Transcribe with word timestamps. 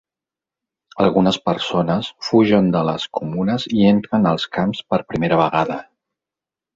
Algunes 1.03 1.37
persones 1.49 2.07
fugen 2.29 2.71
de 2.75 2.81
les 2.87 3.05
comunes 3.17 3.65
i 3.81 3.85
entren 3.91 4.25
als 4.31 4.47
camps 4.57 4.81
per 4.95 4.99
primera 5.15 5.39
vegada. 5.43 5.77